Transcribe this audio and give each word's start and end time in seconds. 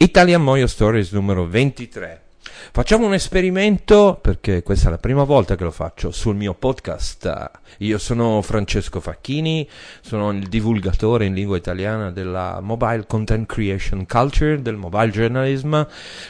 Italian 0.00 0.44
Moyo 0.44 0.68
Stories 0.68 1.10
numero 1.10 1.48
23. 1.48 2.22
Facciamo 2.70 3.06
un 3.06 3.14
esperimento 3.14 4.16
perché 4.22 4.62
questa 4.62 4.86
è 4.86 4.90
la 4.92 4.98
prima 4.98 5.24
volta 5.24 5.56
che 5.56 5.64
lo 5.64 5.72
faccio 5.72 6.12
sul 6.12 6.36
mio 6.36 6.54
podcast. 6.54 7.50
Io 7.78 7.98
sono 7.98 8.40
Francesco 8.42 9.00
Facchini, 9.00 9.68
sono 10.00 10.30
il 10.30 10.46
divulgatore 10.46 11.24
in 11.24 11.34
lingua 11.34 11.56
italiana 11.56 12.12
della 12.12 12.60
mobile 12.62 13.06
content 13.08 13.44
creation 13.46 14.06
culture, 14.06 14.62
del 14.62 14.76
mobile 14.76 15.10
journalism. 15.10 15.82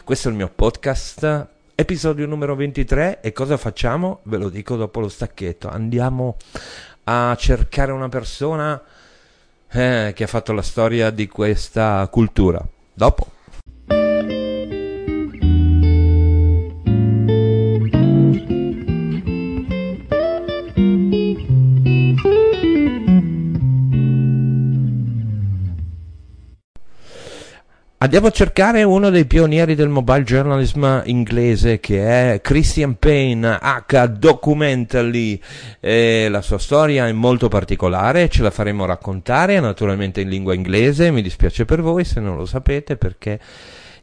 Questo 0.03 0.29
è 0.29 0.31
il 0.31 0.39
mio 0.39 0.49
podcast, 0.49 1.47
episodio 1.75 2.27
numero 2.27 2.57
23 2.57 3.21
e 3.21 3.33
cosa 3.35 3.59
facciamo? 3.59 4.21
Ve 4.23 4.39
lo 4.39 4.49
dico 4.49 4.77
dopo 4.77 5.01
lo 5.01 5.11
stacchetto. 5.11 5.69
Andiamo 5.69 6.37
a 7.05 7.37
cercare 7.39 7.93
una 7.93 8.09
persona 8.09 8.83
eh, 9.71 10.13
che 10.15 10.25
ha 10.25 10.27
fatto 10.27 10.55
la 10.55 10.63
storia 10.63 11.11
di 11.11 11.29
questa 11.29 12.09
cultura. 12.11 12.67
Dopo. 12.95 13.37
Andiamo 28.09 28.29
a 28.29 28.35
cercare 28.35 28.85
uno 28.85 29.11
dei 29.11 29.27
pionieri 29.27 29.75
del 29.75 29.91
mobile 29.91 30.23
journalism 30.23 31.03
inglese 31.05 31.79
che 31.79 32.33
è 32.33 32.41
Christian 32.41 32.99
Payne 32.99 33.59
H. 33.61 34.07
Documentally. 34.07 35.39
Eh, 35.79 36.29
la 36.31 36.41
sua 36.41 36.57
storia 36.57 37.07
è 37.07 37.13
molto 37.13 37.49
particolare, 37.49 38.31
ce 38.31 38.41
la 38.41 38.51
faremo 38.51 38.87
raccontare 38.87 39.61
naturalmente 39.61 40.23
in 40.23 40.31
lingua 40.31 40.55
inglese. 40.55 41.11
Mi 41.11 41.21
dispiace 41.21 41.67
per 41.67 41.83
voi 41.83 42.07
se 42.07 42.19
non 42.19 42.39
lo 42.39 42.47
sapete 42.47 42.97
perché 42.97 43.39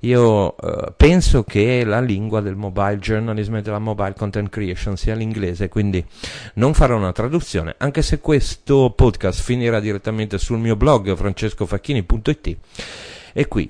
io 0.01 0.55
eh, 0.55 0.93
penso 0.95 1.43
che 1.43 1.83
la 1.83 1.99
lingua 1.99 2.41
del 2.41 2.55
mobile 2.55 2.99
journalism 2.99 3.55
e 3.55 3.61
della 3.63 3.79
mobile 3.79 4.13
content 4.15 4.49
creation 4.49 4.97
sia 4.97 5.15
l'inglese, 5.15 5.67
quindi 5.67 6.05
non 6.53 6.75
farò 6.75 6.95
una 6.95 7.11
traduzione, 7.11 7.73
anche 7.79 8.03
se 8.03 8.19
questo 8.19 8.93
podcast 8.95 9.41
finirà 9.41 9.79
direttamente 9.79 10.37
sul 10.37 10.59
mio 10.59 10.75
blog 10.75 11.15
francescofacchini.it. 11.15 12.57
E 13.37 13.47
qui 13.47 13.69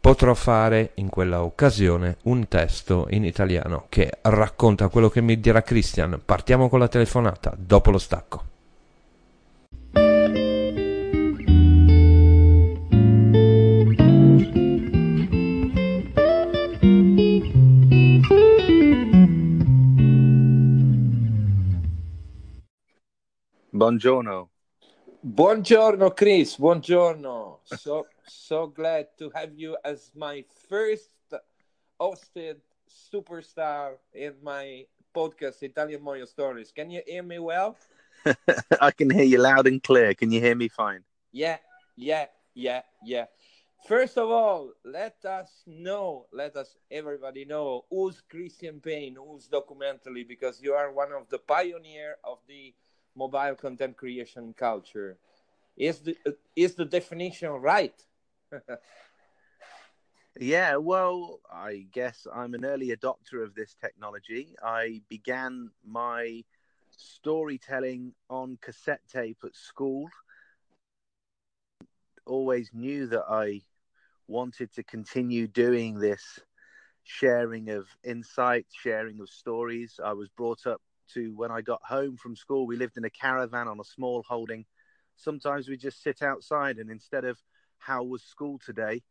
potrò 0.00 0.32
fare 0.34 0.92
in 0.94 1.10
quella 1.10 1.42
occasione 1.42 2.16
un 2.22 2.48
testo 2.48 3.06
in 3.10 3.24
italiano 3.24 3.84
che 3.88 4.10
racconta 4.22 4.88
quello 4.88 5.10
che 5.10 5.20
mi 5.20 5.38
dirà 5.38 5.62
Christian. 5.62 6.20
Partiamo 6.24 6.68
con 6.68 6.78
la 6.78 6.88
telefonata, 6.88 7.54
dopo 7.56 7.90
lo 7.90 7.98
stacco. 7.98 8.44
Buongiorno. 23.72 24.50
Buongiorno 25.22 26.14
Chris, 26.14 26.56
buongiorno. 26.56 27.60
So 27.64 28.06
so 28.24 28.68
glad 28.68 29.08
to 29.18 29.28
have 29.34 29.52
you 29.54 29.76
as 29.84 30.10
my 30.14 30.42
first 30.66 31.12
hosted 32.00 32.56
superstar 32.88 33.98
in 34.14 34.32
my 34.42 34.86
podcast, 35.14 35.62
Italian 35.62 36.00
Mojo 36.00 36.26
Stories. 36.26 36.72
Can 36.72 36.90
you 36.90 37.02
hear 37.06 37.22
me 37.22 37.38
well? 37.38 37.76
I 38.80 38.90
can 38.92 39.10
hear 39.10 39.24
you 39.24 39.36
loud 39.36 39.66
and 39.66 39.82
clear. 39.82 40.14
Can 40.14 40.32
you 40.32 40.40
hear 40.40 40.56
me 40.56 40.68
fine? 40.68 41.04
Yeah, 41.32 41.58
yeah, 41.96 42.24
yeah, 42.54 42.80
yeah. 43.04 43.26
First 43.86 44.16
of 44.16 44.30
all, 44.30 44.72
let 44.86 45.22
us 45.26 45.64
know, 45.66 46.28
let 46.32 46.56
us 46.56 46.76
everybody 46.90 47.44
know 47.44 47.84
who's 47.90 48.22
Christian 48.22 48.80
Payne, 48.80 49.16
who's 49.16 49.48
documentally, 49.48 50.26
because 50.26 50.62
you 50.62 50.72
are 50.72 50.90
one 50.90 51.12
of 51.12 51.28
the 51.28 51.38
pioneer 51.38 52.16
of 52.24 52.38
the 52.48 52.72
mobile 53.14 53.54
content 53.54 53.96
creation 53.96 54.54
culture. 54.54 55.18
Is 55.76 56.00
the 56.00 56.16
is 56.56 56.74
the 56.74 56.84
definition 56.84 57.50
right? 57.50 57.94
yeah, 60.40 60.76
well, 60.76 61.40
I 61.50 61.86
guess 61.92 62.26
I'm 62.32 62.54
an 62.54 62.64
early 62.64 62.88
adopter 62.88 63.42
of 63.42 63.54
this 63.54 63.74
technology. 63.80 64.54
I 64.62 65.02
began 65.08 65.70
my 65.84 66.44
storytelling 66.90 68.14
on 68.28 68.58
cassette 68.60 69.02
tape 69.10 69.38
at 69.44 69.54
school. 69.54 70.08
Always 72.26 72.70
knew 72.72 73.06
that 73.06 73.24
I 73.28 73.62
wanted 74.28 74.72
to 74.74 74.82
continue 74.82 75.46
doing 75.46 75.98
this 75.98 76.40
sharing 77.02 77.70
of 77.70 77.86
insights, 78.04 78.74
sharing 78.74 79.20
of 79.20 79.28
stories. 79.28 79.98
I 80.02 80.12
was 80.12 80.28
brought 80.28 80.66
up 80.66 80.80
to 81.14 81.32
when 81.36 81.50
I 81.50 81.60
got 81.60 81.80
home 81.84 82.16
from 82.16 82.36
school, 82.36 82.66
we 82.66 82.76
lived 82.76 82.96
in 82.96 83.04
a 83.04 83.10
caravan 83.10 83.68
on 83.68 83.80
a 83.80 83.84
small 83.84 84.22
holding. 84.26 84.64
Sometimes 85.16 85.68
we 85.68 85.76
just 85.76 86.02
sit 86.02 86.22
outside 86.22 86.78
and 86.78 86.90
instead 86.90 87.24
of 87.24 87.38
how 87.78 88.04
was 88.04 88.22
school 88.22 88.58
today? 88.58 89.02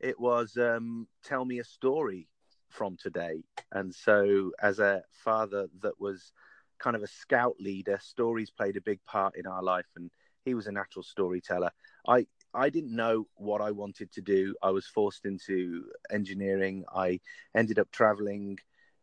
It 0.00 0.18
was 0.18 0.56
um, 0.56 1.06
tell 1.24 1.44
me 1.44 1.58
a 1.58 1.64
story 1.64 2.28
from 2.68 2.96
today. 2.96 3.44
And 3.72 3.94
so, 3.94 4.52
as 4.60 4.78
a 4.78 5.02
father 5.10 5.66
that 5.82 6.00
was 6.00 6.32
kind 6.78 6.96
of 6.96 7.02
a 7.02 7.06
scout 7.06 7.56
leader, 7.60 7.98
stories 8.02 8.50
played 8.50 8.76
a 8.76 8.80
big 8.82 9.04
part 9.06 9.36
in 9.36 9.46
our 9.46 9.62
life, 9.62 9.86
and 9.96 10.10
he 10.44 10.54
was 10.54 10.66
a 10.66 10.72
natural 10.72 11.02
storyteller. 11.02 11.70
I 12.06 12.26
I 12.54 12.70
didn't 12.70 12.94
know 12.96 13.26
what 13.36 13.60
I 13.60 13.70
wanted 13.70 14.10
to 14.12 14.22
do. 14.22 14.54
I 14.62 14.70
was 14.70 14.86
forced 14.86 15.26
into 15.26 15.84
engineering. 16.10 16.84
I 16.94 17.20
ended 17.54 17.78
up 17.78 17.90
traveling 17.90 18.58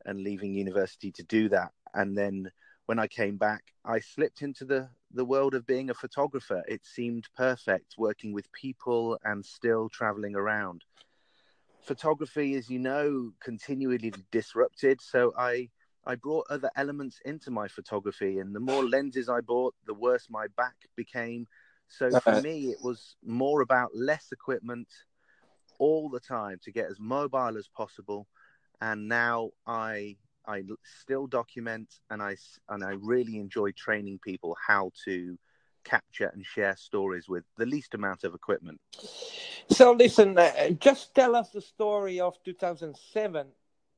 and 0.06 0.22
leaving 0.22 0.54
university 0.54 1.12
to 1.12 1.24
do 1.24 1.50
that. 1.50 1.72
And 1.94 2.18
then 2.18 2.52
when 2.86 3.00
I 3.00 3.08
came 3.08 3.38
back, 3.38 3.64
I 3.86 4.00
slipped 4.00 4.42
into 4.42 4.66
the 4.66 4.90
the 5.16 5.26
world 5.26 5.54
of 5.54 5.68
being 5.68 5.90
a 5.90 5.94
photographer. 5.94 6.64
It 6.68 6.86
seemed 6.86 7.28
perfect 7.38 7.96
working 7.98 8.34
with 8.34 8.52
people 8.52 9.20
and 9.24 9.46
still 9.46 9.88
traveling 9.90 10.36
around. 10.36 10.84
Photography, 11.84 12.56
as 12.56 12.70
you 12.70 12.80
know, 12.80 13.32
continually 13.40 14.12
disrupted. 14.32 15.02
So 15.02 15.34
I 15.38 15.70
I 16.06 16.16
brought 16.16 16.48
other 16.50 16.70
elements 16.76 17.20
into 17.26 17.52
my 17.52 17.68
photography, 17.68 18.40
and 18.40 18.56
the 18.56 18.60
more 18.60 18.84
lenses 18.84 19.30
I 19.30 19.42
bought, 19.42 19.76
the 19.86 19.94
worse 19.94 20.28
my 20.30 20.48
back 20.58 20.76
became. 20.96 21.48
So 21.88 22.20
for 22.20 22.42
me, 22.42 22.72
it 22.72 22.82
was 22.82 23.16
more 23.24 23.62
about 23.62 23.96
less 23.96 24.32
equipment 24.32 24.88
all 25.80 26.10
the 26.10 26.20
time 26.20 26.60
to 26.64 26.72
get 26.72 26.90
as 26.90 27.00
mobile 27.00 27.58
as 27.58 27.68
possible. 27.68 28.28
And 28.82 29.08
now 29.08 29.52
I 29.68 30.18
I 30.46 30.64
still 31.02 31.28
document 31.28 31.90
and 32.10 32.22
I 32.22 32.36
and 32.70 32.84
I 32.84 32.94
really 33.02 33.38
enjoy 33.38 33.72
training 33.72 34.20
people 34.24 34.56
how 34.68 34.92
to 35.06 35.38
capture 35.84 36.32
and 36.34 36.46
share 36.46 36.76
stories 36.78 37.28
with 37.28 37.44
the 37.58 37.66
least 37.66 37.94
amount 37.94 38.24
of 38.24 38.34
equipment. 38.34 38.80
So 39.70 39.92
listen, 39.92 40.38
uh, 40.38 40.70
just 40.80 41.14
tell 41.14 41.36
us 41.36 41.50
the 41.50 41.62
story 41.62 42.20
of 42.20 42.36
2007 42.44 43.48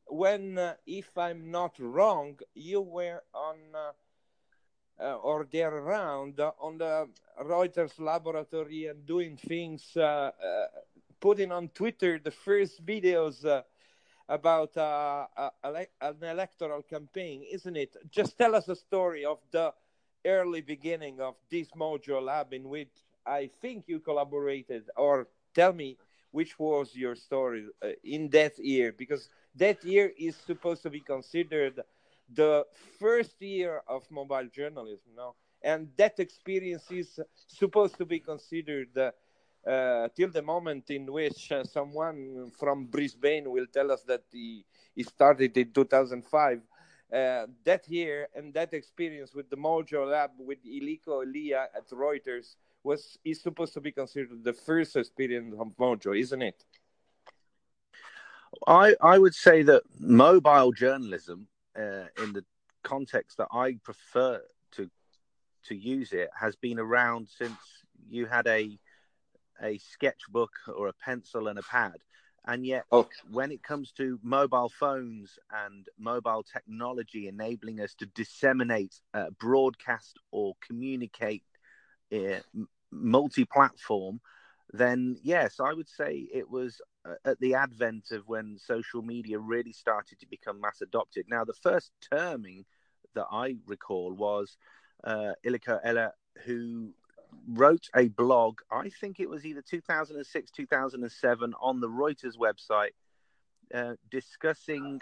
when, 0.07 0.57
uh, 0.57 0.75
if 0.85 1.17
I'm 1.17 1.51
not 1.51 1.75
wrong, 1.79 2.39
you 2.53 2.81
were 2.81 3.23
on 3.33 3.55
uh, 3.73 3.91
uh 4.97 5.15
or 5.15 5.45
there 5.51 5.75
around 5.75 6.39
uh, 6.39 6.51
on 6.59 6.77
the 6.77 7.09
Reuters 7.43 7.99
laboratory 7.99 8.85
and 8.87 9.05
doing 9.05 9.35
things 9.35 9.97
uh, 9.97 10.31
putting 11.19 11.51
on 11.51 11.69
Twitter 11.69 12.19
the 12.23 12.31
first 12.31 12.85
videos 12.85 13.43
uh, 14.29 14.33
about 14.33 14.75
uh, 14.77 15.25
an 16.01 16.15
electoral 16.21 16.81
campaign, 16.81 17.43
isn't 17.51 17.75
it? 17.75 17.95
Just 18.09 18.37
tell 18.37 18.55
us 18.55 18.67
a 18.67 18.75
story 18.75 19.25
of 19.25 19.39
the 19.51 19.73
early 20.25 20.61
beginning 20.61 21.21
of 21.21 21.35
this 21.49 21.69
Mojo 21.71 22.21
Lab 22.21 22.53
in 22.53 22.69
which 22.69 22.91
I 23.25 23.49
think 23.61 23.85
you 23.87 23.99
collaborated, 23.99 24.89
or 24.95 25.27
tell 25.53 25.73
me 25.73 25.97
which 26.31 26.59
was 26.59 26.95
your 26.95 27.15
story 27.15 27.67
uh, 27.81 27.89
in 28.03 28.29
that 28.29 28.59
year, 28.59 28.91
because 28.91 29.29
that 29.55 29.83
year 29.83 30.11
is 30.17 30.35
supposed 30.35 30.83
to 30.83 30.89
be 30.89 30.99
considered 30.99 31.81
the 32.33 32.65
first 32.99 33.41
year 33.41 33.81
of 33.87 34.03
mobile 34.11 34.47
journalism, 34.53 35.11
no? 35.15 35.35
And 35.61 35.89
that 35.97 36.19
experience 36.19 36.91
is 36.91 37.19
supposed 37.47 37.97
to 37.97 38.05
be 38.05 38.19
considered 38.19 38.89
uh, 39.65 40.07
till 40.15 40.29
the 40.29 40.41
moment 40.41 40.89
in 40.89 41.11
which 41.11 41.51
uh, 41.51 41.63
someone 41.63 42.51
from 42.59 42.85
Brisbane 42.85 43.49
will 43.49 43.65
tell 43.67 43.91
us 43.91 44.03
that 44.03 44.23
he, 44.31 44.65
he 44.95 45.03
started 45.03 45.57
in 45.57 45.71
2005. 45.71 46.61
Uh, 47.13 47.45
that 47.63 47.87
year 47.87 48.27
and 48.35 48.53
that 48.53 48.73
experience 48.73 49.33
with 49.33 49.49
the 49.49 49.55
Mojo 49.55 50.09
Lab 50.09 50.31
with 50.39 50.57
Iliko 50.65 51.23
Elia 51.23 51.67
at 51.75 51.87
Reuters 51.91 52.55
was 52.83 53.17
is 53.23 53.41
supposed 53.41 53.73
to 53.73 53.81
be 53.81 53.91
considered 53.91 54.43
the 54.43 54.53
first 54.53 54.95
experience 54.95 55.53
of 55.57 55.67
Mojo, 55.79 56.19
isn't 56.19 56.41
it? 56.41 56.63
I 58.67 58.95
I 59.01 59.17
would 59.19 59.35
say 59.35 59.63
that 59.63 59.83
mobile 59.99 60.71
journalism, 60.71 61.47
uh, 61.77 62.05
in 62.23 62.33
the 62.33 62.43
context 62.83 63.37
that 63.37 63.49
I 63.51 63.77
prefer 63.83 64.41
to 64.73 64.89
to 65.65 65.75
use 65.75 66.11
it, 66.11 66.29
has 66.39 66.55
been 66.55 66.79
around 66.79 67.27
since 67.29 67.57
you 68.09 68.25
had 68.25 68.47
a 68.47 68.77
a 69.61 69.77
sketchbook 69.77 70.51
or 70.75 70.87
a 70.87 70.93
pencil 70.93 71.47
and 71.47 71.59
a 71.59 71.63
pad. 71.63 71.97
And 72.47 72.65
yet, 72.65 72.85
oh. 72.91 73.09
when 73.31 73.51
it 73.51 73.63
comes 73.63 73.91
to 73.93 74.19
mobile 74.21 74.69
phones 74.69 75.39
and 75.65 75.87
mobile 75.97 76.43
technology 76.43 77.27
enabling 77.27 77.81
us 77.81 77.95
to 77.95 78.05
disseminate, 78.05 78.99
uh, 79.15 79.31
broadcast, 79.39 80.19
or 80.31 80.53
communicate 80.65 81.43
uh, 82.13 82.39
multi 82.91 83.45
platform, 83.45 84.19
then 84.71 85.17
yes, 85.23 85.59
I 85.59 85.73
would 85.73 85.89
say 85.89 86.27
it 86.31 86.49
was 86.49 86.81
uh, 87.03 87.15
at 87.23 87.39
the 87.39 87.55
advent 87.55 88.11
of 88.11 88.27
when 88.27 88.57
social 88.59 89.01
media 89.01 89.39
really 89.39 89.73
started 89.73 90.19
to 90.19 90.27
become 90.27 90.61
mass 90.61 90.81
adopted. 90.81 91.25
Now, 91.27 91.45
the 91.45 91.53
first 91.53 91.91
terming 92.11 92.65
that 93.15 93.27
I 93.31 93.55
recall 93.65 94.13
was 94.13 94.57
uh, 95.03 95.33
Elia, 95.43 96.11
who 96.45 96.89
wrote 97.47 97.87
a 97.95 98.07
blog, 98.09 98.59
I 98.71 98.89
think 98.89 99.19
it 99.19 99.29
was 99.29 99.45
either 99.45 99.61
2006, 99.61 100.51
2007, 100.51 101.53
on 101.61 101.79
the 101.79 101.89
Reuters 101.89 102.37
website, 102.37 102.91
uh, 103.73 103.95
discussing 104.09 105.01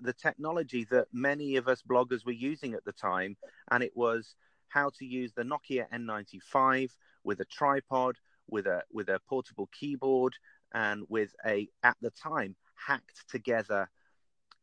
the 0.00 0.12
technology 0.12 0.84
that 0.90 1.06
many 1.12 1.56
of 1.56 1.68
us 1.68 1.82
bloggers 1.82 2.26
were 2.26 2.32
using 2.32 2.74
at 2.74 2.84
the 2.84 2.92
time. 2.92 3.36
And 3.70 3.82
it 3.82 3.92
was 3.96 4.34
how 4.68 4.90
to 4.98 5.04
use 5.04 5.32
the 5.32 5.42
Nokia 5.42 5.86
N95 5.92 6.90
with 7.24 7.40
a 7.40 7.44
tripod, 7.44 8.16
with 8.48 8.66
a 8.66 8.82
with 8.90 9.08
a 9.08 9.20
portable 9.28 9.68
keyboard, 9.78 10.34
and 10.74 11.04
with 11.08 11.34
a 11.46 11.68
at 11.82 11.96
the 12.00 12.10
time 12.10 12.56
hacked 12.74 13.28
together 13.28 13.88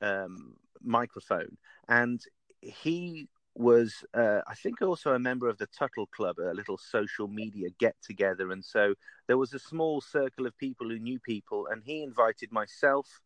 um, 0.01 0.55
microphone. 0.81 1.57
And 1.87 2.21
he 2.61 3.29
was, 3.59 4.05
uh, 4.13 4.39
I 4.47 4.55
think, 4.55 4.81
also 4.81 5.13
a 5.13 5.19
member 5.19 5.49
of 5.49 5.57
the 5.57 5.67
Tuttle 5.67 6.07
Club, 6.07 6.37
a 6.39 6.53
little 6.53 6.77
social 6.77 7.27
media 7.27 7.67
get 7.77 7.93
together. 8.01 8.53
And 8.53 8.63
so 8.63 8.95
there 9.27 9.37
was 9.37 9.53
a 9.53 9.59
small 9.59 9.99
circle 9.99 10.47
of 10.47 10.57
people 10.57 10.87
who 10.87 10.97
knew 10.97 11.19
people, 11.19 11.67
and 11.67 11.83
he 11.83 12.01
invited 12.01 12.53
myself 12.53 13.19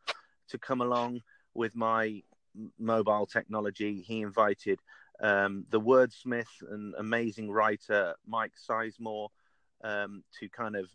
to 0.50 0.58
come 0.58 0.82
along 0.82 1.22
with 1.54 1.76
my 1.76 2.24
mobile 2.80 3.28
technology. 3.28 4.02
He 4.02 4.22
invited 4.22 4.80
um, 5.22 5.66
the 5.70 5.80
wordsmith 5.80 6.48
and 6.68 6.96
amazing 6.98 7.52
writer 7.52 8.16
Mike 8.26 8.54
Sizemore 8.68 9.30
um, 9.84 10.24
to 10.40 10.50
kind 10.50 10.76
of 10.76 10.90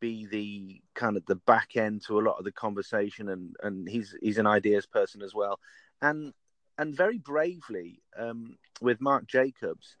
be 0.00 0.26
the 0.26 0.80
kind 0.94 1.16
of 1.16 1.26
the 1.26 1.34
back 1.34 1.76
end 1.76 2.04
to 2.06 2.20
a 2.20 2.22
lot 2.22 2.38
of 2.38 2.44
the 2.44 2.52
conversation, 2.52 3.28
and 3.28 3.56
and 3.64 3.88
he's 3.88 4.14
he's 4.22 4.38
an 4.38 4.46
ideas 4.46 4.86
person 4.86 5.20
as 5.20 5.34
well, 5.34 5.58
and 6.00 6.32
and 6.78 6.94
very 6.94 7.18
bravely 7.18 8.02
um, 8.18 8.56
with 8.80 9.00
Mark 9.00 9.26
Jacobs 9.26 9.96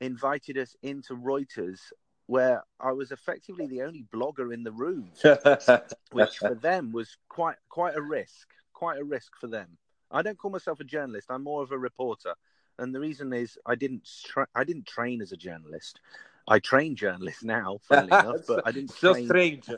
invited 0.00 0.58
us 0.58 0.74
into 0.82 1.14
Reuters 1.14 1.78
where 2.26 2.62
I 2.80 2.92
was 2.92 3.12
effectively 3.12 3.66
the 3.66 3.82
only 3.82 4.04
blogger 4.12 4.54
in 4.54 4.62
the 4.62 4.72
room, 4.72 5.10
which 6.12 6.38
for 6.38 6.54
them 6.54 6.92
was 6.92 7.16
quite 7.28 7.56
quite 7.68 7.96
a 7.96 8.00
risk, 8.00 8.48
quite 8.72 8.98
a 8.98 9.04
risk 9.04 9.32
for 9.40 9.48
them. 9.48 9.76
I 10.10 10.22
don't 10.22 10.38
call 10.38 10.50
myself 10.50 10.80
a 10.80 10.84
journalist; 10.84 11.26
I'm 11.30 11.44
more 11.44 11.62
of 11.62 11.72
a 11.72 11.78
reporter, 11.78 12.34
and 12.78 12.94
the 12.94 13.00
reason 13.00 13.32
is 13.32 13.58
I 13.66 13.74
didn't 13.74 14.08
tra- 14.24 14.48
I 14.54 14.64
didn't 14.64 14.86
train 14.86 15.20
as 15.20 15.32
a 15.32 15.36
journalist. 15.36 16.00
I 16.48 16.58
train 16.58 16.96
journalists 16.96 17.44
now, 17.44 17.78
funnily 17.82 18.08
enough, 18.18 18.46
but 18.48 18.62
I 18.66 18.72
didn't. 18.72 18.92
So 18.92 19.12
train... 19.12 19.26
strange. 19.26 19.70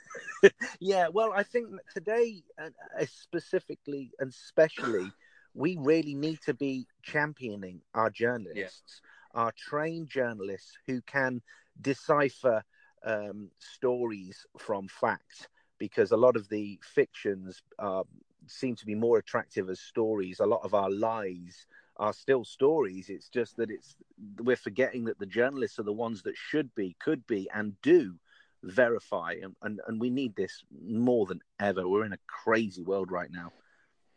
yeah, 0.80 1.08
well, 1.08 1.32
I 1.34 1.42
think 1.42 1.68
today, 1.92 2.42
uh, 2.58 2.70
specifically 3.06 4.12
and 4.18 4.30
especially, 4.30 5.12
we 5.56 5.76
really 5.80 6.14
need 6.14 6.40
to 6.42 6.54
be 6.54 6.86
championing 7.02 7.80
our 7.94 8.10
journalists, 8.10 9.00
yeah. 9.34 9.40
our 9.40 9.52
trained 9.56 10.08
journalists 10.08 10.76
who 10.86 11.00
can 11.02 11.40
decipher 11.80 12.62
um, 13.04 13.50
stories 13.58 14.46
from 14.58 14.86
fact, 14.88 15.48
because 15.78 16.12
a 16.12 16.16
lot 16.16 16.36
of 16.36 16.48
the 16.48 16.78
fictions 16.82 17.62
uh, 17.78 18.02
seem 18.46 18.76
to 18.76 18.86
be 18.86 18.94
more 18.94 19.18
attractive 19.18 19.70
as 19.70 19.80
stories. 19.80 20.40
A 20.40 20.46
lot 20.46 20.60
of 20.62 20.74
our 20.74 20.90
lies 20.90 21.66
are 21.96 22.12
still 22.12 22.44
stories. 22.44 23.08
It's 23.08 23.28
just 23.30 23.56
that 23.56 23.70
it's 23.70 23.96
we're 24.38 24.56
forgetting 24.56 25.04
that 25.04 25.18
the 25.18 25.26
journalists 25.26 25.78
are 25.78 25.84
the 25.84 25.92
ones 25.92 26.22
that 26.22 26.36
should 26.36 26.74
be, 26.74 26.96
could 27.00 27.26
be, 27.26 27.48
and 27.54 27.80
do 27.80 28.14
verify, 28.62 29.34
and, 29.42 29.54
and, 29.62 29.80
and 29.86 30.00
we 30.00 30.10
need 30.10 30.34
this 30.36 30.64
more 30.86 31.24
than 31.26 31.40
ever. 31.60 31.88
We're 31.88 32.04
in 32.04 32.12
a 32.12 32.18
crazy 32.26 32.82
world 32.82 33.10
right 33.10 33.30
now. 33.30 33.52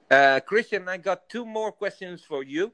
Uh, 0.09 0.39
Christian, 0.39 0.89
I 0.89 0.97
got 0.97 1.29
two 1.29 1.45
more 1.45 1.71
questions 1.71 2.23
for 2.23 2.41
you, 2.41 2.73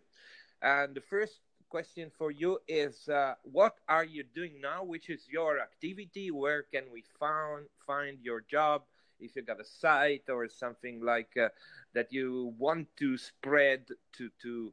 and 0.62 0.96
the 0.96 1.02
first 1.02 1.42
question 1.68 2.10
for 2.18 2.32
you 2.32 2.60
is 2.66 3.10
uh, 3.10 3.34
what 3.44 3.76
are 3.90 4.06
you 4.06 4.24
doing 4.24 4.62
now 4.62 4.86
which 4.86 5.10
is 5.10 5.28
your 5.28 5.60
activity? 5.60 6.32
Where 6.32 6.64
can 6.64 6.86
we 6.94 7.04
find 7.20 7.66
find 7.86 8.20
your 8.22 8.40
job? 8.40 8.84
If 9.20 9.36
you 9.36 9.42
got 9.42 9.60
a 9.60 9.66
site 9.66 10.30
or 10.30 10.48
something 10.48 11.02
like 11.04 11.36
uh, 11.36 11.50
that 11.94 12.14
you 12.14 12.54
want 12.58 12.88
to 13.04 13.18
spread 13.18 13.84
to 14.14 14.30
to 14.42 14.72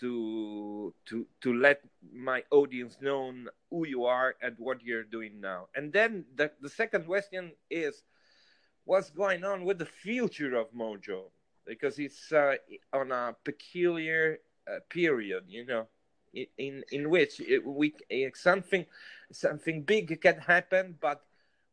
to 0.00 0.92
to 1.06 1.26
to 1.42 1.54
let 1.54 1.80
my 2.12 2.42
audience 2.50 2.96
know 3.00 3.32
who 3.70 3.86
you 3.86 4.04
are 4.04 4.34
and 4.42 4.56
what 4.58 4.82
you're 4.82 5.04
doing 5.04 5.40
now. 5.40 5.68
And 5.76 5.92
then 5.92 6.24
the 6.34 6.50
the 6.60 6.70
second 6.70 7.06
question 7.06 7.52
is 7.70 8.02
what's 8.84 9.10
going 9.10 9.44
on 9.44 9.64
with 9.64 9.78
the 9.78 9.86
future 9.86 10.56
of 10.56 10.72
Mojo 10.74 11.30
because 11.70 11.98
it's 12.02 12.32
uh, 12.32 12.54
on 12.92 13.12
a 13.12 13.34
peculiar 13.44 14.38
uh, 14.66 14.80
period, 14.90 15.44
you 15.46 15.64
know, 15.64 15.86
in 16.34 16.82
in 16.90 17.08
which 17.08 17.40
it, 17.40 17.64
we 17.64 17.94
something 18.34 18.84
something 19.30 19.82
big 19.82 20.20
can 20.20 20.38
happen, 20.38 20.98
but 21.00 21.22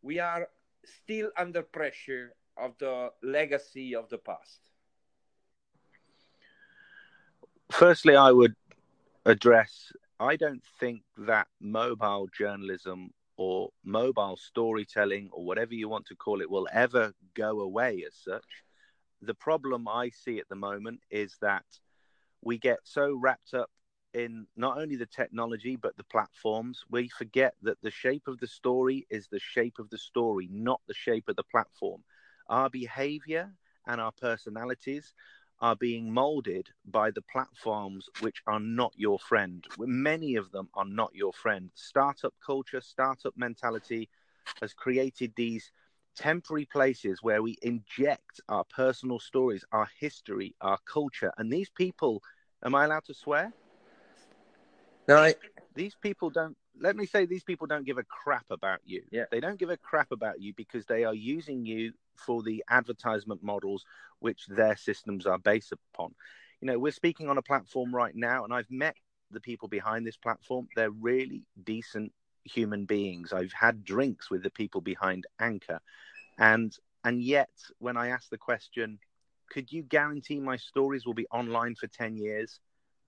we 0.02 0.20
are 0.20 0.50
still 0.86 1.32
under 1.36 1.64
pressure 1.64 2.34
of 2.56 2.78
the 2.78 3.10
legacy 3.22 3.96
of 3.96 4.08
the 4.10 4.18
past 4.18 4.62
firstly, 7.72 8.16
I 8.16 8.32
would 8.32 8.56
address 9.26 9.92
I 10.20 10.36
don't 10.36 10.64
think 10.80 11.02
that 11.18 11.48
mobile 11.60 12.28
journalism 12.36 13.12
or 13.38 13.70
mobile 13.84 14.38
storytelling 14.38 15.30
or 15.32 15.46
whatever 15.46 15.76
you 15.76 15.88
want 15.90 16.08
to 16.08 16.16
call 16.16 16.42
it 16.42 16.50
will 16.50 16.68
ever 16.72 17.14
go 17.36 17.60
away 17.60 18.04
as 18.08 18.16
such. 18.16 18.44
The 19.22 19.34
problem 19.34 19.88
I 19.88 20.10
see 20.10 20.40
at 20.40 20.50
the 20.50 20.56
moment 20.56 21.02
is 21.10 21.38
that 21.42 21.66
we 22.42 22.58
get 22.58 22.80
so 22.84 23.14
wrapped 23.14 23.54
up 23.54 23.72
in 24.14 24.48
not 24.56 24.78
only 24.78 24.96
the 24.96 25.06
technology 25.06 25.76
but 25.76 25.98
the 25.98 26.04
platforms, 26.04 26.84
we 26.90 27.08
forget 27.10 27.56
that 27.62 27.82
the 27.82 27.92
shape 27.92 28.28
of 28.28 28.40
the 28.40 28.48
story 28.48 29.06
is 29.10 29.28
the 29.28 29.40
shape 29.40 29.80
of 29.80 29.90
the 29.90 29.98
story, 29.98 30.48
not 30.52 30.82
the 30.88 30.94
shape 30.94 31.28
of 31.30 31.36
the 31.36 31.44
platform. 31.44 32.04
Our 32.48 32.70
behavior 32.70 33.52
and 33.86 34.00
our 34.00 34.12
personalities 34.12 35.14
are 35.60 35.76
being 35.76 36.14
molded 36.14 36.70
by 36.86 37.12
the 37.12 37.22
platforms 37.22 38.10
which 38.22 38.44
are 38.46 38.60
not 38.60 38.94
your 38.96 39.18
friend. 39.18 39.66
Many 39.80 40.36
of 40.36 40.52
them 40.52 40.70
are 40.76 40.86
not 40.86 41.16
your 41.16 41.34
friend. 41.34 41.72
Startup 41.74 42.34
culture, 42.46 42.82
startup 42.82 43.34
mentality 43.36 44.10
has 44.62 44.74
created 44.74 45.34
these 45.36 45.72
temporary 46.18 46.66
places 46.66 47.20
where 47.22 47.42
we 47.42 47.58
inject 47.62 48.42
our 48.50 48.64
personal 48.66 49.20
stories, 49.20 49.64
our 49.72 49.88
history, 50.00 50.56
our 50.62 50.78
culture. 50.92 51.32
And 51.38 51.52
these 51.52 51.70
people, 51.70 52.22
am 52.66 52.76
I 52.76 52.86
allowed 52.86 53.06
to 53.06 53.14
swear? 53.14 53.54
No, 55.08 55.18
I... 55.18 55.36
these 55.76 55.96
people 56.02 56.30
don't 56.30 56.58
let 56.80 56.96
me 56.96 57.06
say 57.06 57.26
these 57.26 57.44
people 57.44 57.68
don't 57.68 57.86
give 57.86 57.98
a 57.98 58.04
crap 58.04 58.46
about 58.50 58.80
you. 58.86 59.02
Yeah. 59.12 59.26
They 59.32 59.40
don't 59.40 59.60
give 59.60 59.70
a 59.70 59.78
crap 59.78 60.12
about 60.12 60.42
you 60.42 60.54
because 60.56 60.86
they 60.86 61.04
are 61.04 61.14
using 61.14 61.66
you 61.66 61.94
for 62.16 62.44
the 62.44 62.64
advertisement 62.70 63.44
models 63.44 63.86
which 64.20 64.46
their 64.48 64.76
systems 64.76 65.26
are 65.26 65.40
based 65.40 65.72
upon. 65.72 66.14
You 66.62 66.68
know, 66.68 66.80
we're 66.80 66.92
speaking 66.92 67.30
on 67.30 67.38
a 67.38 67.42
platform 67.42 67.94
right 67.94 68.16
now, 68.16 68.44
and 68.44 68.54
I've 68.54 68.70
met 68.70 68.96
the 69.32 69.40
people 69.40 69.68
behind 69.68 70.06
this 70.06 70.18
platform. 70.18 70.68
They're 70.76 70.92
really 70.92 71.44
decent 71.64 72.12
human 72.48 72.86
beings. 72.86 73.34
I've 73.34 73.54
had 73.54 73.84
drinks 73.84 74.30
with 74.30 74.44
the 74.44 74.50
people 74.50 74.82
behind 74.82 75.28
Anchor, 75.40 75.80
and 76.38 76.76
and 77.04 77.22
yet 77.22 77.50
when 77.80 77.98
I 77.98 78.10
ask 78.10 78.30
the 78.30 78.38
question, 78.38 79.00
could 79.50 79.72
you 79.72 79.84
guarantee 79.84 80.40
my 80.40 80.58
stories 80.58 81.06
will 81.06 81.14
be 81.14 81.28
online 81.32 81.76
for 81.76 81.88
ten 81.88 82.18
years? 82.18 82.60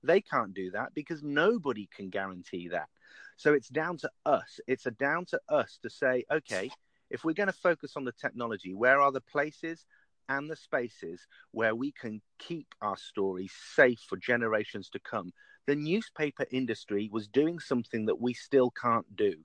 They 0.03 0.21
can't 0.21 0.53
do 0.53 0.71
that 0.71 0.93
because 0.93 1.23
nobody 1.23 1.89
can 1.93 2.09
guarantee 2.09 2.69
that. 2.69 2.87
So 3.35 3.53
it's 3.53 3.69
down 3.69 3.97
to 3.97 4.09
us. 4.25 4.59
It's 4.67 4.85
a 4.85 4.91
down 4.91 5.25
to 5.27 5.39
us 5.49 5.79
to 5.83 5.89
say, 5.89 6.25
okay, 6.31 6.69
if 7.09 7.23
we're 7.23 7.33
going 7.33 7.47
to 7.47 7.53
focus 7.53 7.93
on 7.95 8.05
the 8.05 8.11
technology, 8.13 8.73
where 8.73 9.01
are 9.01 9.11
the 9.11 9.21
places 9.21 9.85
and 10.27 10.49
the 10.49 10.55
spaces 10.55 11.25
where 11.51 11.75
we 11.75 11.91
can 11.91 12.21
keep 12.37 12.67
our 12.81 12.97
stories 12.97 13.51
safe 13.75 13.99
for 14.07 14.17
generations 14.17 14.89
to 14.89 14.99
come? 14.99 15.33
The 15.69 15.75
newspaper 15.75 16.47
industry 16.49 17.09
was 17.11 17.27
doing 17.27 17.59
something 17.59 18.07
that 18.07 18.19
we 18.19 18.33
still 18.33 18.71
can't 18.71 19.05
do. 19.15 19.35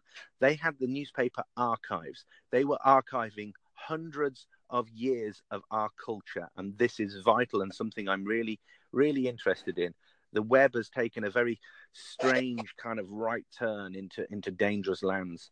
They 0.40 0.54
had 0.54 0.74
the 0.78 0.86
newspaper 0.86 1.44
archives, 1.54 2.24
they 2.50 2.64
were 2.64 2.78
archiving 2.78 3.52
hundreds 3.74 4.46
of 4.70 4.88
years 4.88 5.42
of 5.50 5.60
our 5.70 5.90
culture. 6.02 6.48
And 6.56 6.78
this 6.78 6.98
is 6.98 7.20
vital 7.22 7.60
and 7.60 7.74
something 7.74 8.08
I'm 8.08 8.24
really, 8.24 8.58
really 8.90 9.28
interested 9.28 9.78
in 9.78 9.92
the 10.32 10.40
web 10.40 10.74
has 10.74 10.88
taken 10.88 11.24
a 11.24 11.30
very 11.30 11.60
strange 11.92 12.74
kind 12.76 12.98
of 12.98 13.10
right 13.10 13.44
turn 13.56 13.94
into 13.94 14.26
into 14.32 14.50
dangerous 14.50 15.02
lands. 15.02 15.50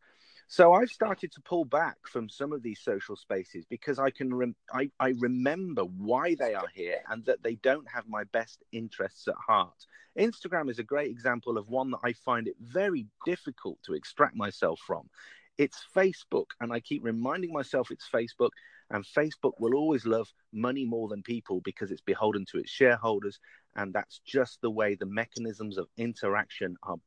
So 0.52 0.74
I've 0.74 0.90
started 0.90 1.32
to 1.32 1.40
pull 1.40 1.64
back 1.64 1.96
from 2.06 2.28
some 2.28 2.52
of 2.52 2.62
these 2.62 2.78
social 2.78 3.16
spaces 3.16 3.64
because 3.70 3.98
I 3.98 4.10
can 4.10 4.34
rem- 4.34 4.54
I, 4.70 4.90
I 5.00 5.14
remember 5.18 5.84
why 5.84 6.34
they 6.34 6.52
are 6.52 6.68
here 6.74 6.98
and 7.08 7.24
that 7.24 7.42
they 7.42 7.54
don't 7.54 7.88
have 7.90 8.06
my 8.06 8.24
best 8.24 8.62
interests 8.70 9.26
at 9.28 9.34
heart. 9.34 9.86
Instagram 10.18 10.70
is 10.70 10.78
a 10.78 10.82
great 10.82 11.10
example 11.10 11.56
of 11.56 11.70
one 11.70 11.90
that 11.92 12.00
I 12.04 12.12
find 12.12 12.46
it 12.46 12.56
very 12.60 13.06
difficult 13.24 13.78
to 13.86 13.94
extract 13.94 14.36
myself 14.36 14.78
from. 14.86 15.08
It's 15.56 15.86
Facebook, 15.96 16.48
and 16.60 16.70
I 16.70 16.80
keep 16.80 17.02
reminding 17.02 17.54
myself 17.54 17.90
it's 17.90 18.10
Facebook, 18.12 18.50
and 18.90 19.06
Facebook 19.06 19.52
will 19.58 19.74
always 19.74 20.04
love 20.04 20.28
money 20.52 20.84
more 20.84 21.08
than 21.08 21.22
people 21.22 21.62
because 21.64 21.90
it's 21.90 22.02
beholden 22.02 22.44
to 22.50 22.58
its 22.58 22.70
shareholders 22.70 23.40
and 23.74 23.94
that's 23.94 24.20
just 24.26 24.60
the 24.60 24.70
way 24.70 24.96
the 24.96 25.06
mechanisms 25.06 25.78
of 25.78 25.88
interaction 25.96 26.76
are 26.82 26.98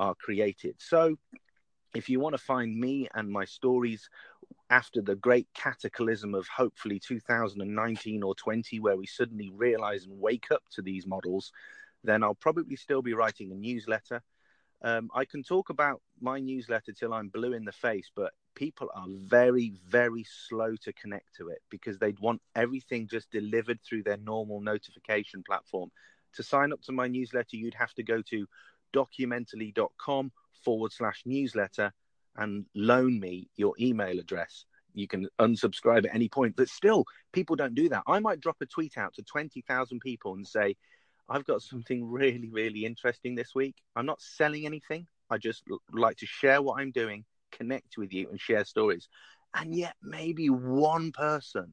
are 0.00 0.14
created. 0.14 0.76
So, 0.78 1.16
if 1.94 2.08
you 2.08 2.20
want 2.20 2.34
to 2.34 2.42
find 2.42 2.78
me 2.78 3.08
and 3.14 3.30
my 3.30 3.44
stories 3.44 4.08
after 4.70 5.00
the 5.00 5.16
great 5.16 5.48
cataclysm 5.54 6.34
of 6.34 6.46
hopefully 6.48 7.00
2019 7.00 8.22
or 8.22 8.34
20, 8.34 8.80
where 8.80 8.96
we 8.96 9.06
suddenly 9.06 9.50
realize 9.50 10.04
and 10.04 10.20
wake 10.20 10.50
up 10.50 10.62
to 10.72 10.82
these 10.82 11.06
models, 11.06 11.52
then 12.04 12.22
I'll 12.22 12.34
probably 12.34 12.76
still 12.76 13.02
be 13.02 13.14
writing 13.14 13.50
a 13.50 13.54
newsletter. 13.54 14.22
Um, 14.82 15.10
I 15.14 15.24
can 15.24 15.42
talk 15.42 15.70
about 15.70 16.00
my 16.20 16.38
newsletter 16.38 16.92
till 16.92 17.12
I'm 17.12 17.28
blue 17.28 17.52
in 17.54 17.64
the 17.64 17.72
face, 17.72 18.10
but 18.14 18.32
people 18.54 18.90
are 18.94 19.06
very, 19.08 19.72
very 19.88 20.24
slow 20.24 20.76
to 20.82 20.92
connect 20.92 21.34
to 21.36 21.48
it 21.48 21.62
because 21.70 21.98
they'd 21.98 22.20
want 22.20 22.42
everything 22.54 23.08
just 23.08 23.30
delivered 23.30 23.80
through 23.82 24.02
their 24.02 24.18
normal 24.18 24.60
notification 24.60 25.42
platform. 25.42 25.90
To 26.34 26.42
sign 26.42 26.72
up 26.72 26.82
to 26.82 26.92
my 26.92 27.08
newsletter, 27.08 27.56
you'd 27.56 27.74
have 27.74 27.94
to 27.94 28.02
go 28.02 28.22
to 28.22 28.46
documentally.com 28.94 30.32
forward 30.64 30.92
slash 30.92 31.22
newsletter 31.24 31.92
and 32.36 32.66
loan 32.74 33.18
me 33.18 33.48
your 33.56 33.74
email 33.80 34.18
address. 34.18 34.64
You 34.94 35.06
can 35.06 35.28
unsubscribe 35.38 36.06
at 36.06 36.14
any 36.14 36.28
point, 36.28 36.56
but 36.56 36.68
still, 36.68 37.04
people 37.32 37.56
don't 37.56 37.74
do 37.74 37.88
that. 37.90 38.02
I 38.06 38.18
might 38.20 38.40
drop 38.40 38.56
a 38.60 38.66
tweet 38.66 38.96
out 38.96 39.14
to 39.14 39.22
20,000 39.22 40.00
people 40.00 40.34
and 40.34 40.46
say, 40.46 40.76
I've 41.28 41.44
got 41.44 41.62
something 41.62 42.10
really, 42.10 42.48
really 42.50 42.84
interesting 42.84 43.34
this 43.34 43.54
week. 43.54 43.76
I'm 43.94 44.06
not 44.06 44.20
selling 44.20 44.66
anything. 44.66 45.06
I 45.30 45.38
just 45.38 45.62
like 45.92 46.16
to 46.18 46.26
share 46.26 46.62
what 46.62 46.80
I'm 46.80 46.90
doing, 46.90 47.24
connect 47.52 47.98
with 47.98 48.12
you, 48.12 48.28
and 48.30 48.40
share 48.40 48.64
stories. 48.64 49.08
And 49.54 49.74
yet, 49.74 49.94
maybe 50.02 50.48
one 50.48 51.12
person 51.12 51.72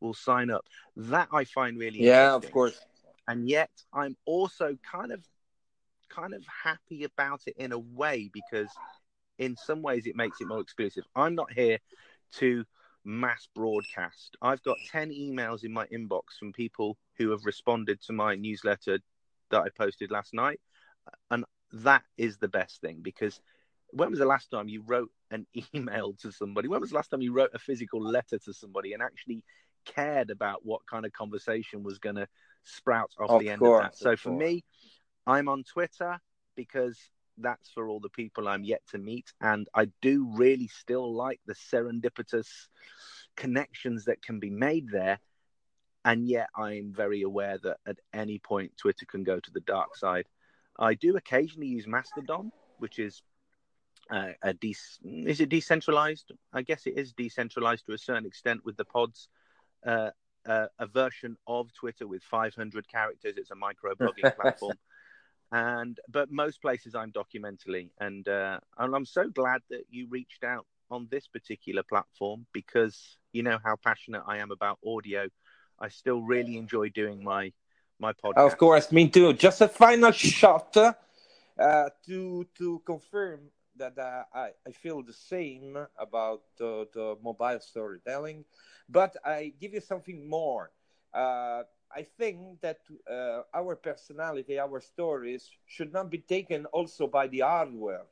will 0.00 0.14
sign 0.14 0.50
up. 0.50 0.66
That 0.96 1.28
I 1.32 1.44
find 1.44 1.78
really 1.78 2.00
yeah, 2.00 2.34
of 2.34 2.50
course 2.50 2.80
and 3.28 3.48
yet 3.48 3.70
I'm 3.92 4.16
also 4.24 4.76
kind 4.90 5.12
of 5.12 5.24
kind 6.08 6.34
of 6.34 6.44
happy 6.64 7.04
about 7.04 7.42
it 7.46 7.54
in 7.56 7.72
a 7.72 7.78
way 7.78 8.30
because 8.32 8.68
in 9.38 9.56
some 9.56 9.82
ways 9.82 10.06
it 10.06 10.16
makes 10.16 10.40
it 10.40 10.48
more 10.48 10.60
exclusive. 10.60 11.04
I'm 11.14 11.34
not 11.34 11.52
here 11.52 11.78
to 12.34 12.64
mass 13.04 13.48
broadcast. 13.54 14.36
I've 14.42 14.62
got 14.62 14.76
10 14.90 15.10
emails 15.10 15.64
in 15.64 15.72
my 15.72 15.86
inbox 15.86 16.38
from 16.38 16.52
people 16.52 16.96
who 17.18 17.30
have 17.30 17.44
responded 17.44 18.00
to 18.02 18.12
my 18.12 18.34
newsletter 18.34 18.98
that 19.50 19.60
I 19.60 19.68
posted 19.76 20.10
last 20.10 20.34
night. 20.34 20.60
And 21.30 21.44
that 21.72 22.02
is 22.16 22.38
the 22.38 22.48
best 22.48 22.80
thing 22.80 23.00
because 23.02 23.40
when 23.90 24.10
was 24.10 24.18
the 24.18 24.26
last 24.26 24.50
time 24.50 24.68
you 24.68 24.82
wrote 24.82 25.10
an 25.30 25.46
email 25.74 26.14
to 26.22 26.32
somebody? 26.32 26.68
When 26.68 26.80
was 26.80 26.90
the 26.90 26.96
last 26.96 27.10
time 27.10 27.22
you 27.22 27.32
wrote 27.32 27.50
a 27.54 27.58
physical 27.58 28.02
letter 28.02 28.38
to 28.38 28.52
somebody 28.52 28.92
and 28.92 29.02
actually 29.02 29.44
cared 29.84 30.30
about 30.30 30.66
what 30.66 30.80
kind 30.90 31.06
of 31.06 31.12
conversation 31.12 31.82
was 31.82 31.98
going 31.98 32.16
to 32.16 32.26
sprout 32.64 33.10
off 33.18 33.30
of 33.30 33.40
the 33.40 33.50
end 33.50 33.60
course, 33.60 33.84
of 33.84 33.90
that. 33.90 33.96
So 33.98 34.12
of 34.12 34.20
for 34.20 34.30
course. 34.30 34.40
me, 34.40 34.64
I'm 35.26 35.48
on 35.48 35.64
Twitter 35.64 36.20
because 36.54 36.98
that's 37.38 37.70
for 37.70 37.88
all 37.88 38.00
the 38.00 38.08
people 38.08 38.48
I'm 38.48 38.64
yet 38.64 38.82
to 38.90 38.98
meet. 38.98 39.32
And 39.40 39.68
I 39.74 39.88
do 40.00 40.26
really 40.32 40.68
still 40.68 41.14
like 41.14 41.40
the 41.46 41.54
serendipitous 41.54 42.48
connections 43.36 44.04
that 44.06 44.22
can 44.22 44.40
be 44.40 44.50
made 44.50 44.88
there. 44.90 45.18
And 46.04 46.28
yet 46.28 46.48
I'm 46.56 46.92
very 46.94 47.22
aware 47.22 47.58
that 47.58 47.78
at 47.86 47.96
any 48.14 48.38
point 48.38 48.76
Twitter 48.76 49.06
can 49.06 49.24
go 49.24 49.40
to 49.40 49.50
the 49.50 49.60
dark 49.60 49.96
side. 49.96 50.26
I 50.78 50.94
do 50.94 51.16
occasionally 51.16 51.66
use 51.66 51.86
Mastodon, 51.86 52.52
which 52.78 52.98
is 52.98 53.22
uh, 54.10 54.32
a 54.42 54.54
de- 54.54 54.76
is 55.02 55.40
it 55.40 55.48
decentralized? 55.48 56.30
I 56.52 56.62
guess 56.62 56.86
it 56.86 56.96
is 56.96 57.12
decentralized 57.12 57.86
to 57.86 57.92
a 57.92 57.98
certain 57.98 58.26
extent 58.26 58.64
with 58.64 58.76
the 58.76 58.84
pods. 58.84 59.28
Uh, 59.84 60.10
uh, 60.46 60.66
a 60.78 60.86
version 60.86 61.36
of 61.48 61.72
Twitter 61.72 62.06
with 62.06 62.22
500 62.22 62.88
characters. 62.88 63.34
It's 63.36 63.50
a 63.50 63.56
micro 63.56 63.94
blogging 63.94 64.32
platform. 64.36 64.78
And 65.52 65.98
but 66.08 66.30
most 66.30 66.60
places 66.60 66.94
I'm 66.94 67.12
documentally, 67.12 67.90
and 68.00 68.26
uh, 68.28 68.58
and 68.78 68.94
I'm 68.94 69.04
so 69.04 69.28
glad 69.28 69.60
that 69.70 69.84
you 69.88 70.08
reached 70.10 70.42
out 70.42 70.66
on 70.90 71.06
this 71.10 71.26
particular 71.28 71.82
platform 71.82 72.46
because 72.52 73.16
you 73.32 73.42
know 73.42 73.58
how 73.64 73.76
passionate 73.76 74.22
I 74.26 74.38
am 74.38 74.50
about 74.50 74.78
audio. 74.84 75.28
I 75.78 75.88
still 75.88 76.20
really 76.22 76.56
enjoy 76.56 76.88
doing 76.88 77.22
my 77.22 77.52
my 78.00 78.12
podcast. 78.12 78.52
Of 78.52 78.58
course, 78.58 78.90
me 78.90 79.08
too. 79.08 79.32
Just 79.34 79.60
a 79.60 79.68
final 79.68 80.10
shot 80.10 80.76
uh, 80.76 81.88
to 82.06 82.46
to 82.58 82.82
confirm 82.84 83.40
that 83.76 83.98
uh, 83.98 84.24
I, 84.34 84.50
I 84.66 84.72
feel 84.72 85.02
the 85.02 85.12
same 85.12 85.76
about 85.98 86.42
the, 86.58 86.88
the 86.94 87.16
mobile 87.22 87.60
storytelling, 87.60 88.44
but 88.88 89.16
I 89.24 89.52
give 89.60 89.74
you 89.74 89.80
something 89.80 90.28
more. 90.28 90.70
Uh, 91.12 91.64
I 91.94 92.02
think 92.02 92.60
that 92.60 92.80
uh, 93.10 93.42
our 93.54 93.76
personality, 93.76 94.58
our 94.58 94.80
stories 94.80 95.50
should 95.66 95.92
not 95.92 96.10
be 96.10 96.18
taken 96.18 96.66
also 96.66 97.06
by 97.06 97.26
the 97.28 97.40
hardware, 97.40 98.04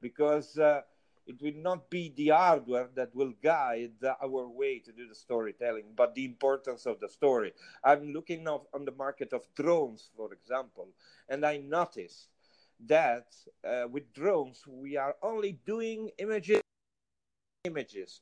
because 0.00 0.58
uh, 0.58 0.82
it 1.26 1.40
will 1.42 1.56
not 1.56 1.90
be 1.90 2.12
the 2.16 2.28
hardware 2.28 2.88
that 2.94 3.14
will 3.14 3.32
guide 3.42 3.92
our 4.22 4.48
way 4.48 4.78
to 4.78 4.92
do 4.92 5.08
the 5.08 5.14
storytelling, 5.14 5.84
but 5.96 6.14
the 6.14 6.24
importance 6.24 6.86
of 6.86 7.00
the 7.00 7.08
story. 7.08 7.52
I'm 7.82 8.12
looking 8.12 8.46
on 8.48 8.84
the 8.84 8.92
market 8.92 9.32
of 9.32 9.42
drones, 9.54 10.10
for 10.16 10.32
example, 10.32 10.88
and 11.28 11.44
I 11.44 11.58
notice 11.58 12.28
that 12.86 13.26
uh, 13.66 13.86
with 13.90 14.12
drones 14.12 14.66
we 14.66 14.96
are 14.96 15.16
only 15.22 15.58
doing 15.64 16.10
images 16.18 16.60
images 17.64 18.20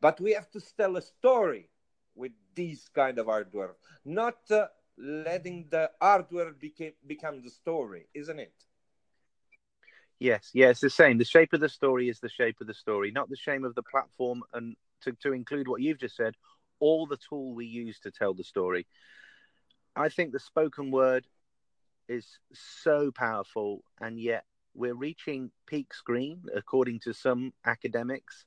but 0.00 0.20
we 0.20 0.32
have 0.32 0.50
to 0.50 0.60
tell 0.76 0.96
a 0.96 1.02
story 1.02 1.68
with 2.14 2.32
these 2.54 2.88
kind 2.94 3.18
of 3.18 3.26
hardware 3.26 3.74
not 4.04 4.38
uh, 4.50 4.66
letting 4.98 5.66
the 5.70 5.90
hardware 6.00 6.52
became, 6.52 6.92
become 7.06 7.42
the 7.42 7.50
story 7.50 8.06
isn't 8.14 8.38
it 8.38 8.54
yes 10.18 10.50
yeah 10.54 10.68
it's 10.68 10.80
the 10.80 10.90
same 10.90 11.18
the 11.18 11.24
shape 11.24 11.52
of 11.52 11.60
the 11.60 11.68
story 11.68 12.08
is 12.08 12.20
the 12.20 12.28
shape 12.28 12.60
of 12.60 12.66
the 12.66 12.74
story 12.74 13.10
not 13.10 13.28
the 13.28 13.36
shame 13.36 13.64
of 13.64 13.74
the 13.74 13.82
platform 13.82 14.42
and 14.52 14.76
to, 15.00 15.12
to 15.12 15.32
include 15.32 15.68
what 15.68 15.80
you've 15.82 15.98
just 15.98 16.16
said 16.16 16.34
all 16.80 17.06
the 17.06 17.18
tool 17.28 17.54
we 17.54 17.66
use 17.66 17.98
to 17.98 18.10
tell 18.10 18.34
the 18.34 18.44
story 18.44 18.86
i 19.96 20.08
think 20.08 20.32
the 20.32 20.38
spoken 20.38 20.90
word 20.90 21.26
is 22.08 22.38
so 22.52 23.10
powerful, 23.10 23.82
and 24.00 24.18
yet 24.20 24.44
we're 24.74 24.94
reaching 24.94 25.50
peak 25.66 25.94
screen, 25.94 26.42
according 26.54 27.00
to 27.00 27.12
some 27.12 27.52
academics. 27.64 28.44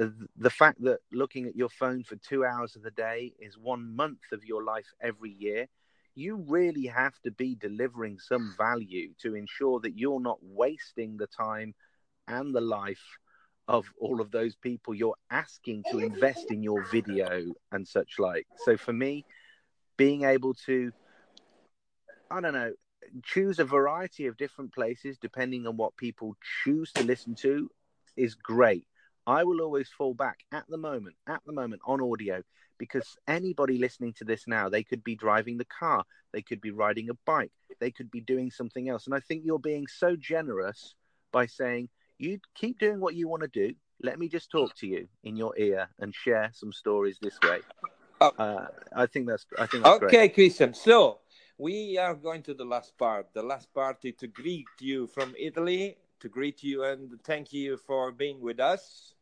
Uh, 0.00 0.08
the 0.36 0.50
fact 0.50 0.82
that 0.82 0.98
looking 1.12 1.46
at 1.46 1.56
your 1.56 1.68
phone 1.68 2.02
for 2.02 2.16
two 2.16 2.44
hours 2.44 2.74
of 2.76 2.82
the 2.82 2.90
day 2.90 3.32
is 3.38 3.56
one 3.56 3.94
month 3.94 4.32
of 4.32 4.44
your 4.44 4.64
life 4.64 4.92
every 5.00 5.30
year, 5.30 5.68
you 6.14 6.44
really 6.48 6.86
have 6.86 7.18
to 7.22 7.30
be 7.30 7.54
delivering 7.54 8.18
some 8.18 8.54
value 8.56 9.12
to 9.20 9.34
ensure 9.34 9.80
that 9.80 9.98
you're 9.98 10.20
not 10.20 10.38
wasting 10.42 11.16
the 11.16 11.26
time 11.26 11.74
and 12.28 12.54
the 12.54 12.60
life 12.60 13.18
of 13.66 13.86
all 13.98 14.20
of 14.20 14.30
those 14.30 14.54
people 14.54 14.94
you're 14.94 15.16
asking 15.30 15.82
to 15.90 15.98
invest 15.98 16.50
in 16.50 16.62
your 16.62 16.82
video 16.90 17.52
and 17.72 17.86
such 17.86 18.18
like. 18.18 18.46
So 18.64 18.76
for 18.76 18.92
me, 18.92 19.24
being 19.96 20.24
able 20.24 20.54
to, 20.66 20.92
I 22.30 22.40
don't 22.40 22.52
know, 22.52 22.72
choose 23.22 23.58
a 23.58 23.64
variety 23.64 24.26
of 24.26 24.36
different 24.36 24.72
places 24.72 25.18
depending 25.18 25.66
on 25.66 25.76
what 25.76 25.96
people 25.96 26.36
choose 26.62 26.92
to 26.92 27.04
listen 27.04 27.34
to 27.36 27.70
is 28.16 28.34
great. 28.34 28.86
I 29.26 29.44
will 29.44 29.60
always 29.60 29.88
fall 29.88 30.14
back 30.14 30.40
at 30.52 30.64
the 30.68 30.76
moment, 30.76 31.16
at 31.26 31.40
the 31.46 31.52
moment 31.52 31.82
on 31.86 32.00
audio 32.00 32.42
because 32.78 33.16
anybody 33.28 33.78
listening 33.78 34.12
to 34.14 34.24
this 34.24 34.46
now, 34.46 34.68
they 34.68 34.82
could 34.82 35.04
be 35.04 35.14
driving 35.14 35.58
the 35.58 35.64
car, 35.66 36.04
they 36.32 36.42
could 36.42 36.60
be 36.60 36.70
riding 36.70 37.08
a 37.10 37.14
bike, 37.24 37.52
they 37.80 37.90
could 37.90 38.10
be 38.10 38.20
doing 38.20 38.50
something 38.50 38.88
else. 38.88 39.06
And 39.06 39.14
I 39.14 39.20
think 39.20 39.42
you're 39.44 39.58
being 39.58 39.86
so 39.86 40.16
generous 40.16 40.94
by 41.32 41.46
saying, 41.46 41.88
you 42.18 42.38
keep 42.54 42.78
doing 42.78 43.00
what 43.00 43.14
you 43.14 43.28
want 43.28 43.42
to 43.42 43.48
do. 43.48 43.74
Let 44.02 44.18
me 44.18 44.28
just 44.28 44.50
talk 44.50 44.74
to 44.76 44.86
you 44.86 45.08
in 45.22 45.36
your 45.36 45.56
ear 45.56 45.88
and 45.98 46.14
share 46.14 46.50
some 46.52 46.72
stories 46.72 47.18
this 47.22 47.38
way. 47.42 47.60
Oh. 48.20 48.32
Uh, 48.38 48.66
I 48.94 49.06
think 49.06 49.26
that's. 49.26 49.46
I 49.58 49.66
think 49.66 49.84
that's 49.84 49.96
okay, 49.96 50.28
great. 50.28 50.34
Christian. 50.34 50.74
So 50.74 51.18
we 51.58 51.98
are 51.98 52.14
going 52.14 52.42
to 52.44 52.54
the 52.54 52.64
last 52.64 52.96
part. 52.98 53.28
The 53.34 53.42
last 53.42 53.72
part 53.74 53.98
is 54.04 54.14
to 54.18 54.26
greet 54.26 54.66
you 54.80 55.06
from 55.06 55.34
Italy, 55.38 55.96
to 56.24 56.30
greet 56.30 56.62
you 56.64 56.84
and 56.84 57.20
thank 57.22 57.52
you 57.52 57.76
for 57.76 58.10
being 58.10 58.40
with 58.40 58.58
us. 58.58 59.14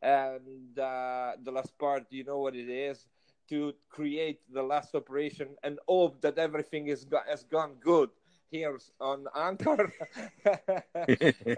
And 0.00 0.78
uh, 0.78 1.32
the 1.44 1.52
last 1.52 1.76
part, 1.78 2.06
you 2.08 2.24
know 2.24 2.38
what 2.38 2.56
it 2.56 2.70
is, 2.70 3.06
to 3.50 3.74
create 3.90 4.40
the 4.50 4.62
last 4.62 4.94
operation 4.94 5.48
and 5.62 5.78
hope 5.86 6.20
that 6.22 6.38
everything 6.38 6.88
is 6.88 7.04
go- 7.04 7.26
has 7.28 7.44
gone 7.44 7.74
good 7.80 8.08
here 8.50 8.78
on 9.00 9.26
Anchor. 9.36 9.92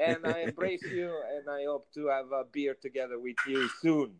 and 0.06 0.20
I 0.26 0.38
embrace 0.48 0.82
you 0.82 1.10
and 1.34 1.48
I 1.48 1.64
hope 1.70 1.86
to 1.94 2.08
have 2.08 2.32
a 2.32 2.44
beer 2.50 2.74
together 2.74 3.18
with 3.20 3.36
you 3.46 3.68
soon. 3.80 4.10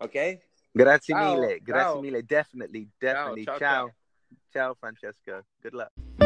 Okay? 0.00 0.40
Grazie 0.72 1.14
ciao. 1.14 1.34
mille. 1.34 1.58
Grazie 1.60 1.94
ciao. 1.94 2.00
mille. 2.00 2.22
Definitely, 2.22 2.88
definitely. 3.00 3.44
Ciao, 3.44 3.58
ciao. 3.58 3.90
Ciao, 4.52 4.74
Francesco. 4.74 5.42
Good 5.62 5.74
luck. 5.74 6.21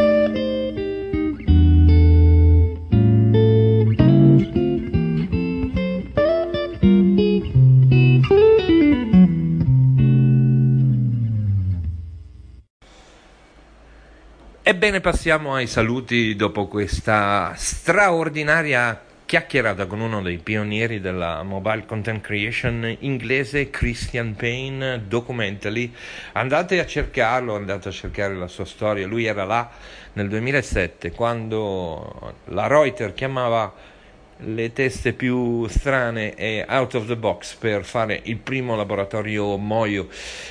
Ebbene, 14.77 15.01
passiamo 15.01 15.55
ai 15.55 15.65
saluti 15.65 16.35
dopo 16.35 16.67
questa 16.67 17.51
straordinaria 17.55 19.01
chiacchierata 19.25 19.87
con 19.87 20.01
uno 20.01 20.21
dei 20.21 20.37
pionieri 20.37 21.01
della 21.01 21.41
mobile 21.41 21.87
content 21.87 22.21
creation 22.21 22.95
inglese, 22.99 23.71
Christian 23.71 24.35
Payne, 24.35 25.01
Documentally. 25.07 25.91
Andate 26.33 26.79
a 26.79 26.85
cercarlo, 26.85 27.55
andate 27.55 27.89
a 27.89 27.91
cercare 27.91 28.35
la 28.35 28.47
sua 28.47 28.65
storia. 28.65 29.07
Lui 29.07 29.25
era 29.25 29.45
là 29.45 29.67
nel 30.13 30.29
2007 30.29 31.09
quando 31.09 32.35
la 32.49 32.67
Reuters 32.67 33.15
chiamava 33.15 33.73
le 34.41 34.73
teste 34.73 35.13
più 35.13 35.67
strane 35.67 36.35
e 36.35 36.65
out 36.67 36.93
of 36.95 37.07
the 37.07 37.15
box 37.15 37.55
per 37.55 37.83
fare 37.83 38.21
il 38.23 38.37
primo 38.37 38.75
laboratorio 38.75 39.57
Moio 39.57 40.07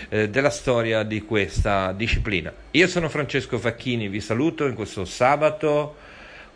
eh, 0.09 0.29
della 0.29 0.51
storia 0.51 1.03
di 1.03 1.23
questa 1.23 1.93
disciplina. 1.93 2.53
Io 2.73 2.89
sono 2.89 3.09
Francesco 3.09 3.59
Facchini, 3.59 4.09
vi 4.09 4.21
saluto 4.21 4.67
in 4.67 4.75
questo 4.75 5.05
sabato 5.05 5.97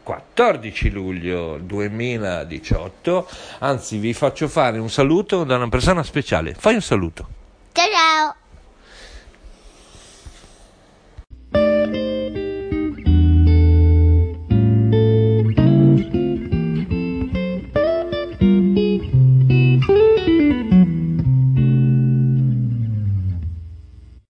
14 0.03 0.91
luglio 0.91 1.59
2018, 1.59 3.29
anzi 3.59 3.99
vi 3.99 4.13
faccio 4.13 4.49
fare 4.49 4.79
un 4.79 4.91
saluto 4.91 5.45
da 5.45 5.57
una 5.57 5.69
persona 5.69 6.03
speciale. 6.03 6.55
Fai 6.55 6.75
un 6.75 6.83
saluto. 6.83 7.29
Ciao 7.73 7.89
ciao. 7.91 8.40